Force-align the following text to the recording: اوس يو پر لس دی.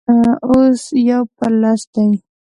اوس 0.49 0.81
يو 1.07 1.21
پر 1.37 1.51
لس 1.61 1.81
دی. 1.93 2.07